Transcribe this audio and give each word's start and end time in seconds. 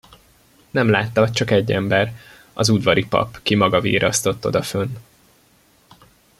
Nem 0.69 0.89
látta, 0.89 1.31
csak 1.31 1.51
egy 1.51 1.71
ember: 1.71 2.13
az 2.53 2.69
udvari 2.69 3.07
pap, 3.07 3.39
ki 3.43 3.55
maga 3.55 3.81
virrasztott 3.81 4.45
odafönn. 4.45 4.95